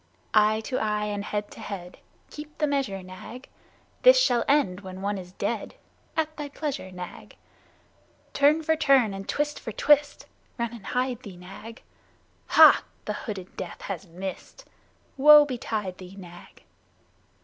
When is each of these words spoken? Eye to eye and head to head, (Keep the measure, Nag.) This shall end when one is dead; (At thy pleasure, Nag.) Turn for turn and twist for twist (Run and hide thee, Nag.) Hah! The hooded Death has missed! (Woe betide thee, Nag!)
Eye 0.33 0.61
to 0.61 0.79
eye 0.79 1.05
and 1.05 1.23
head 1.23 1.51
to 1.51 1.59
head, 1.59 1.99
(Keep 2.31 2.57
the 2.57 2.65
measure, 2.65 3.03
Nag.) 3.03 3.47
This 4.01 4.19
shall 4.19 4.43
end 4.47 4.79
when 4.81 5.03
one 5.03 5.19
is 5.19 5.33
dead; 5.33 5.75
(At 6.17 6.35
thy 6.37 6.49
pleasure, 6.49 6.91
Nag.) 6.91 7.35
Turn 8.33 8.63
for 8.63 8.75
turn 8.75 9.13
and 9.13 9.29
twist 9.29 9.59
for 9.59 9.71
twist 9.71 10.25
(Run 10.57 10.73
and 10.73 10.87
hide 10.87 11.19
thee, 11.21 11.37
Nag.) 11.37 11.83
Hah! 12.47 12.81
The 13.05 13.13
hooded 13.13 13.55
Death 13.55 13.81
has 13.81 14.07
missed! 14.07 14.65
(Woe 15.17 15.45
betide 15.45 15.99
thee, 15.99 16.15
Nag!) 16.17 16.63